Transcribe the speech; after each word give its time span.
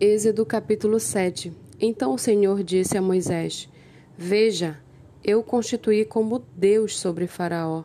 Êxodo 0.00 0.44
capítulo 0.44 0.98
7 0.98 1.52
Então 1.80 2.14
o 2.14 2.18
Senhor 2.18 2.64
disse 2.64 2.98
a 2.98 3.00
Moisés: 3.00 3.68
Veja, 4.18 4.80
eu 5.22 5.40
constituí 5.40 6.04
como 6.04 6.44
Deus 6.56 6.98
sobre 6.98 7.28
Faraó, 7.28 7.84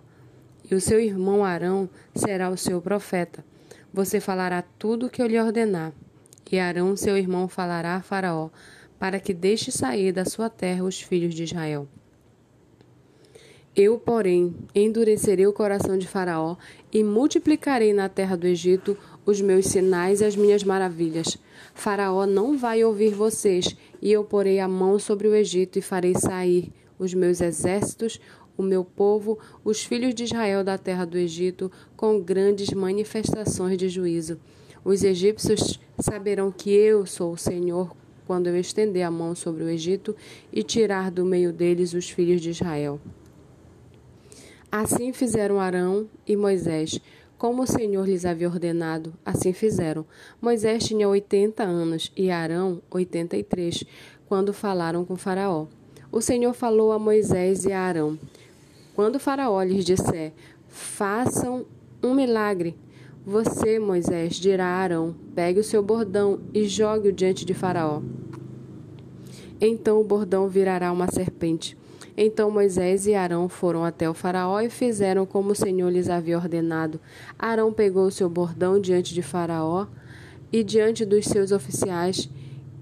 e 0.69 0.73
o 0.73 0.81
seu 0.81 0.99
irmão 0.99 1.45
Arão 1.45 1.87
será 2.15 2.49
o 2.49 2.57
seu 2.57 2.81
profeta. 2.81 3.45
Você 3.93 4.19
falará 4.19 4.63
tudo 4.63 5.05
o 5.05 5.09
que 5.09 5.21
eu 5.21 5.27
lhe 5.27 5.39
ordenar, 5.39 5.93
e 6.51 6.57
Arão, 6.57 6.95
seu 6.95 7.15
irmão, 7.15 7.47
falará 7.47 7.97
a 7.97 8.01
Faraó, 8.01 8.49
para 8.97 9.19
que 9.19 9.31
deixe 9.31 9.71
sair 9.71 10.11
da 10.11 10.25
sua 10.25 10.49
terra 10.49 10.83
os 10.83 10.99
filhos 10.99 11.35
de 11.35 11.43
Israel. 11.43 11.87
Eu, 13.75 13.99
porém, 13.99 14.55
endurecerei 14.73 15.45
o 15.45 15.53
coração 15.53 15.97
de 15.97 16.07
Faraó 16.07 16.57
e 16.91 17.03
multiplicarei 17.03 17.93
na 17.93 18.09
terra 18.09 18.35
do 18.35 18.47
Egito 18.47 18.97
os 19.25 19.41
meus 19.41 19.67
sinais 19.67 20.21
e 20.21 20.25
as 20.25 20.35
minhas 20.35 20.63
maravilhas. 20.63 21.37
Faraó 21.73 22.25
não 22.25 22.57
vai 22.57 22.83
ouvir 22.83 23.13
vocês, 23.13 23.75
e 24.01 24.11
eu 24.11 24.23
porei 24.23 24.59
a 24.59 24.67
mão 24.67 24.97
sobre 24.99 25.27
o 25.27 25.35
Egito 25.35 25.79
e 25.79 25.81
farei 25.81 26.13
sair 26.15 26.71
os 26.97 27.13
meus 27.13 27.39
exércitos, 27.41 28.19
o 28.57 28.61
meu 28.61 28.83
povo, 28.83 29.39
os 29.63 29.83
filhos 29.83 30.13
de 30.13 30.25
Israel 30.25 30.63
da 30.63 30.77
terra 30.77 31.05
do 31.05 31.17
Egito, 31.17 31.71
com 31.95 32.19
grandes 32.19 32.71
manifestações 32.71 33.77
de 33.77 33.87
juízo. 33.87 34.37
Os 34.83 35.03
egípcios 35.03 35.79
saberão 35.99 36.51
que 36.51 36.71
eu 36.71 37.05
sou 37.05 37.33
o 37.33 37.37
Senhor 37.37 37.95
quando 38.27 38.47
eu 38.47 38.55
estender 38.57 39.03
a 39.03 39.09
mão 39.09 39.33
sobre 39.33 39.63
o 39.63 39.69
Egito 39.69 40.15
e 40.51 40.61
tirar 40.61 41.09
do 41.09 41.25
meio 41.25 41.51
deles 41.51 41.93
os 41.93 42.09
filhos 42.09 42.41
de 42.41 42.49
Israel. 42.49 42.99
Assim 44.71 45.11
fizeram 45.11 45.59
Arão 45.59 46.07
e 46.27 46.35
Moisés, 46.35 46.99
como 47.39 47.63
o 47.63 47.67
Senhor 47.67 48.05
lhes 48.05 48.25
havia 48.25 48.49
ordenado, 48.49 49.13
assim 49.25 49.53
fizeram. 49.53 50.05
Moisés 50.41 50.83
tinha 50.83 51.07
oitenta 51.07 51.63
anos 51.63 52.11
e 52.15 52.29
Arão 52.29 52.81
oitenta 52.91 53.37
e 53.37 53.43
três, 53.43 53.85
quando 54.27 54.53
falaram 54.53 55.05
com 55.05 55.15
Faraó. 55.15 55.65
O 56.11 56.19
Senhor 56.19 56.53
falou 56.53 56.91
a 56.91 56.99
Moisés 56.99 57.63
e 57.63 57.71
a 57.71 57.79
Arão: 57.79 58.19
Quando 58.93 59.21
Faraó 59.21 59.63
lhes 59.63 59.85
disser, 59.85 60.33
façam 60.67 61.65
um 62.03 62.13
milagre, 62.13 62.75
você, 63.25 63.79
Moisés, 63.79 64.35
dirá 64.35 64.65
a 64.65 64.77
Arão: 64.77 65.15
pegue 65.33 65.61
o 65.61 65.63
seu 65.63 65.81
bordão 65.81 66.41
e 66.53 66.67
jogue-o 66.67 67.13
diante 67.13 67.45
de 67.45 67.53
Faraó. 67.53 68.01
Então 69.61 70.01
o 70.01 70.03
bordão 70.03 70.49
virará 70.49 70.91
uma 70.91 71.09
serpente. 71.09 71.78
Então 72.21 72.51
Moisés 72.51 73.07
e 73.07 73.15
Arão 73.15 73.47
foram 73.47 73.85
até 73.85 74.09
o 74.09 74.13
Faraó 74.13 74.59
e 74.59 74.69
fizeram 74.69 75.25
como 75.25 75.51
o 75.51 75.55
Senhor 75.55 75.89
lhes 75.89 76.09
havia 76.09 76.35
ordenado. 76.35 76.99
Arão 77.39 77.71
pegou 77.71 78.05
o 78.07 78.11
seu 78.11 78.29
bordão 78.29 78.77
diante 78.77 79.13
de 79.13 79.21
Faraó 79.21 79.87
e 80.51 80.61
diante 80.61 81.05
dos 81.05 81.23
seus 81.27 81.53
oficiais 81.53 82.29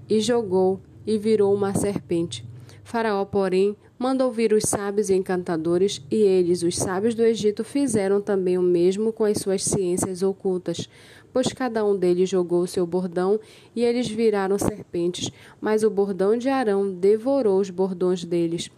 e 0.08 0.20
jogou 0.20 0.80
e 1.06 1.16
virou 1.16 1.54
uma 1.54 1.72
serpente. 1.72 2.44
Faraó, 2.82 3.24
porém, 3.24 3.76
mandou 3.96 4.32
vir 4.32 4.52
os 4.52 4.64
sábios 4.64 5.08
e 5.08 5.14
encantadores, 5.14 6.02
e 6.10 6.16
eles, 6.16 6.64
os 6.64 6.76
sábios 6.76 7.14
do 7.14 7.22
Egito, 7.22 7.62
fizeram 7.62 8.20
também 8.20 8.58
o 8.58 8.62
mesmo 8.62 9.12
com 9.12 9.22
as 9.22 9.38
suas 9.38 9.62
ciências 9.62 10.20
ocultas, 10.20 10.88
pois 11.32 11.52
cada 11.52 11.84
um 11.84 11.96
deles 11.96 12.28
jogou 12.28 12.62
o 12.62 12.66
seu 12.66 12.84
bordão 12.84 13.38
e 13.76 13.84
eles 13.84 14.08
viraram 14.08 14.58
serpentes, 14.58 15.30
mas 15.60 15.84
o 15.84 15.90
bordão 15.90 16.36
de 16.36 16.48
Arão 16.48 16.90
devorou 16.90 17.60
os 17.60 17.70
bordões 17.70 18.24
deles. 18.24 18.68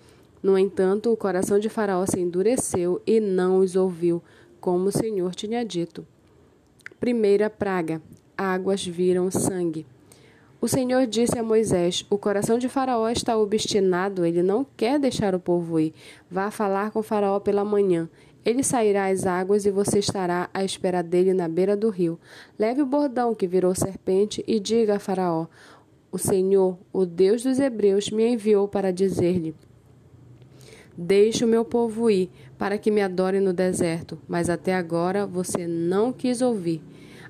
No 0.42 0.56
entanto, 0.56 1.12
o 1.12 1.16
coração 1.16 1.58
de 1.58 1.68
Faraó 1.68 2.06
se 2.06 2.18
endureceu 2.18 3.02
e 3.06 3.20
não 3.20 3.58
os 3.58 3.76
ouviu, 3.76 4.22
como 4.60 4.88
o 4.88 4.92
Senhor 4.92 5.34
tinha 5.34 5.64
dito. 5.64 6.06
Primeira 6.98 7.50
praga: 7.50 8.00
águas 8.36 8.84
viram 8.86 9.30
sangue. 9.30 9.86
O 10.60 10.68
Senhor 10.68 11.06
disse 11.06 11.38
a 11.38 11.42
Moisés: 11.42 12.06
O 12.10 12.18
coração 12.18 12.58
de 12.58 12.68
Faraó 12.68 13.08
está 13.08 13.36
obstinado, 13.36 14.24
ele 14.24 14.42
não 14.42 14.66
quer 14.76 14.98
deixar 14.98 15.34
o 15.34 15.40
povo 15.40 15.80
ir. 15.80 15.94
Vá 16.30 16.50
falar 16.50 16.90
com 16.90 17.02
Faraó 17.02 17.38
pela 17.40 17.64
manhã. 17.64 18.08
Ele 18.44 18.62
sairá 18.62 19.08
às 19.08 19.26
águas 19.26 19.66
e 19.66 19.70
você 19.70 19.98
estará 19.98 20.48
à 20.52 20.64
espera 20.64 21.02
dele 21.02 21.34
na 21.34 21.46
beira 21.48 21.76
do 21.76 21.90
rio. 21.90 22.18
Leve 22.58 22.80
o 22.80 22.86
bordão 22.86 23.34
que 23.34 23.46
virou 23.46 23.74
serpente 23.74 24.42
e 24.46 24.58
diga 24.58 24.96
a 24.96 24.98
Faraó: 24.98 25.46
O 26.10 26.18
Senhor, 26.18 26.78
o 26.92 27.04
Deus 27.04 27.42
dos 27.42 27.58
Hebreus, 27.58 28.10
me 28.10 28.26
enviou 28.26 28.66
para 28.66 28.90
dizer-lhe: 28.90 29.54
Deixe 31.02 31.46
o 31.46 31.48
meu 31.48 31.64
povo 31.64 32.10
ir, 32.10 32.28
para 32.58 32.76
que 32.76 32.90
me 32.90 33.00
adore 33.00 33.40
no 33.40 33.54
deserto, 33.54 34.18
mas 34.28 34.50
até 34.50 34.74
agora 34.74 35.26
você 35.26 35.66
não 35.66 36.12
quis 36.12 36.42
ouvir. 36.42 36.82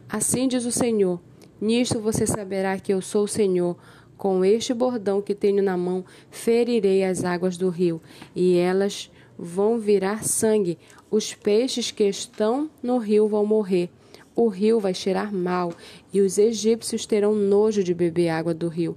Assim 0.08 0.48
diz 0.48 0.64
o 0.64 0.72
Senhor: 0.72 1.20
Nisto 1.60 2.00
você 2.00 2.26
saberá 2.26 2.80
que 2.80 2.92
eu 2.92 3.00
sou 3.00 3.22
o 3.22 3.28
Senhor. 3.28 3.76
Com 4.16 4.44
este 4.44 4.74
bordão 4.74 5.22
que 5.22 5.36
tenho 5.36 5.62
na 5.62 5.76
mão, 5.76 6.04
ferirei 6.32 7.04
as 7.04 7.24
águas 7.24 7.56
do 7.56 7.68
rio, 7.68 8.02
e 8.34 8.56
elas 8.58 9.08
vão 9.38 9.78
virar 9.78 10.24
sangue. 10.24 10.76
Os 11.08 11.32
peixes 11.32 11.92
que 11.92 12.02
estão 12.02 12.68
no 12.82 12.98
rio 12.98 13.28
vão 13.28 13.46
morrer. 13.46 13.88
O 14.34 14.48
rio 14.48 14.80
vai 14.80 14.94
cheirar 14.94 15.32
mal, 15.32 15.72
e 16.12 16.20
os 16.20 16.38
egípcios 16.38 17.06
terão 17.06 17.36
nojo 17.36 17.84
de 17.84 17.94
beber 17.94 18.30
água 18.30 18.52
do 18.52 18.66
rio. 18.66 18.96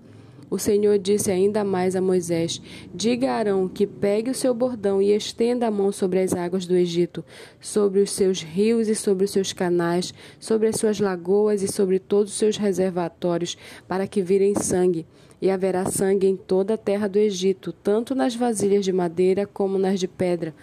O 0.50 0.59
Senhor 0.59 1.00
disse 1.00 1.31
ainda 1.31 1.64
mais 1.64 1.96
a 1.96 2.02
Moisés: 2.02 2.62
Diga 2.94 3.31
a 3.31 3.36
Arão 3.36 3.68
que 3.68 3.88
pegue 3.88 4.30
o 4.31 4.36
seu 4.36 4.54
bordão 4.54 5.02
e 5.02 5.16
estenda 5.16 5.68
a 5.68 5.72
mão 5.72 5.92
sobre 5.92 6.20
as 6.20 6.34
águas 6.34 6.66
do 6.66 6.76
Egito, 6.76 7.24
sobre 7.59 8.02
os 8.02 8.12
seus 8.12 8.42
rios 8.42 8.88
e 8.88 8.96
sobre 8.96 9.26
os 9.26 9.32
seus 9.32 9.53
canais, 9.53 10.14
sobre 10.40 10.68
as 10.68 10.76
suas 10.76 11.00
lagoas 11.00 11.62
e 11.62 11.68
sobre 11.68 12.00
todos 12.00 12.32
os 12.32 12.38
seus 12.38 12.58
reservatórios, 12.58 13.58
para 13.88 14.08
que 14.08 14.22
virem 14.22 14.56
sangue. 14.56 15.06
E 15.42 15.50
haverá 15.50 15.86
sangue 15.86 16.28
em 16.28 16.38
toda 16.38 16.76
a 16.76 16.78
terra 16.78 17.08
do 17.08 17.20
Egito, 17.20 17.74
tanto 17.74 18.16
nas 18.16 18.34
vasilhas 18.34 18.86
de 18.86 18.94
madeira 18.94 19.46
como 19.46 19.78
nas 19.78 20.00
de 20.00 20.08
pedra. 20.08 20.53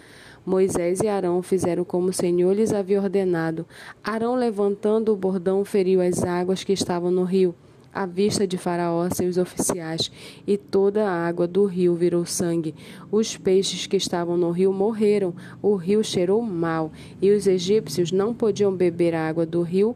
Moisés 0.43 1.01
e 1.01 1.07
Arão 1.07 1.43
fizeram 1.43 1.83
como 1.83 2.09
o 2.09 2.13
Senhor 2.13 2.51
lhes 2.53 2.73
havia 2.73 2.99
ordenado. 2.99 3.65
Arão, 4.03 4.35
levantando 4.35 5.13
o 5.13 5.15
bordão, 5.15 5.63
feriu 5.63 6.01
as 6.01 6.23
águas 6.23 6.63
que 6.63 6.73
estavam 6.73 7.11
no 7.11 7.23
rio 7.23 7.53
à 7.93 8.05
vista 8.05 8.47
de 8.47 8.57
Faraó, 8.57 9.07
seus 9.09 9.37
oficiais, 9.37 10.11
e 10.47 10.57
toda 10.57 11.07
a 11.09 11.27
água 11.27 11.47
do 11.47 11.65
rio 11.65 11.95
virou 11.95 12.25
sangue. 12.25 12.73
Os 13.11 13.37
peixes 13.37 13.87
que 13.87 13.97
estavam 13.97 14.37
no 14.37 14.51
rio 14.51 14.71
morreram, 14.71 15.33
o 15.61 15.75
rio 15.75 16.03
cheirou 16.03 16.41
mal, 16.41 16.91
e 17.21 17.31
os 17.31 17.47
egípcios 17.47 18.11
não 18.11 18.33
podiam 18.33 18.73
beber 18.73 19.13
a 19.13 19.27
água 19.27 19.45
do 19.45 19.61
rio, 19.61 19.95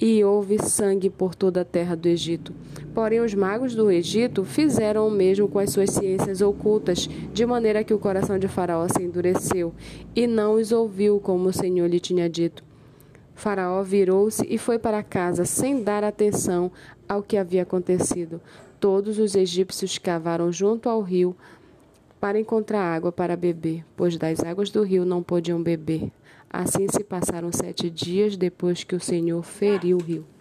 e 0.00 0.22
houve 0.22 0.58
sangue 0.62 1.10
por 1.10 1.34
toda 1.34 1.62
a 1.62 1.64
terra 1.64 1.96
do 1.96 2.06
Egito. 2.06 2.54
Porém, 2.94 3.20
os 3.20 3.34
magos 3.34 3.74
do 3.74 3.90
Egito 3.90 4.44
fizeram 4.44 5.06
o 5.06 5.10
mesmo 5.10 5.48
com 5.48 5.58
as 5.58 5.70
suas 5.70 5.90
ciências 5.90 6.40
ocultas, 6.40 7.08
de 7.32 7.44
maneira 7.44 7.82
que 7.82 7.94
o 7.94 7.98
coração 7.98 8.38
de 8.38 8.48
Faraó 8.48 8.86
se 8.88 9.02
endureceu, 9.02 9.74
e 10.14 10.26
não 10.26 10.54
os 10.54 10.72
ouviu 10.72 11.18
como 11.20 11.48
o 11.48 11.52
Senhor 11.52 11.88
lhe 11.88 12.00
tinha 12.00 12.28
dito. 12.28 12.67
Faraó 13.38 13.84
virou-se 13.84 14.44
e 14.50 14.58
foi 14.58 14.80
para 14.80 15.00
casa 15.00 15.44
sem 15.44 15.80
dar 15.80 16.02
atenção 16.02 16.72
ao 17.08 17.22
que 17.22 17.36
havia 17.36 17.62
acontecido. 17.62 18.40
Todos 18.80 19.16
os 19.16 19.36
egípcios 19.36 19.96
cavaram 19.96 20.50
junto 20.50 20.88
ao 20.88 21.00
rio 21.00 21.36
para 22.20 22.40
encontrar 22.40 22.82
água 22.82 23.12
para 23.12 23.36
beber, 23.36 23.84
pois 23.96 24.16
das 24.16 24.40
águas 24.40 24.70
do 24.70 24.82
rio 24.82 25.04
não 25.04 25.22
podiam 25.22 25.62
beber. 25.62 26.10
Assim 26.50 26.88
se 26.88 27.04
passaram 27.04 27.52
sete 27.52 27.88
dias 27.88 28.36
depois 28.36 28.82
que 28.82 28.96
o 28.96 29.00
Senhor 29.00 29.40
feriu 29.44 29.98
o 29.98 30.02
rio. 30.02 30.26